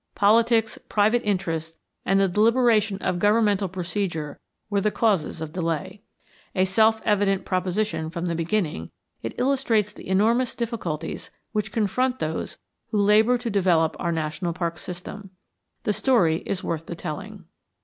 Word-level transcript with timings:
Politics, 0.15 0.79
private 0.89 1.21
interests, 1.23 1.77
and 2.07 2.19
the 2.19 2.27
deliberation 2.27 2.97
of 3.03 3.19
governmental 3.19 3.69
procedure 3.69 4.39
were 4.67 4.81
the 4.81 4.89
causes 4.89 5.41
of 5.41 5.53
delay. 5.53 6.01
A 6.55 6.65
self 6.65 7.03
evident 7.05 7.45
proposition 7.45 8.09
from 8.09 8.25
the 8.25 8.33
beginning, 8.33 8.89
it 9.21 9.35
illustrates 9.37 9.93
the 9.93 10.07
enormous 10.09 10.55
difficulties 10.55 11.29
which 11.51 11.71
confront 11.71 12.17
those 12.17 12.57
who 12.89 12.97
labor 12.99 13.37
to 13.37 13.51
develop 13.51 13.95
our 13.99 14.11
national 14.11 14.53
parks 14.53 14.81
system. 14.81 15.29
The 15.83 15.93
story 15.93 16.37
is 16.47 16.63
worth 16.63 16.87
the 16.87 16.95
telling. 16.95 17.45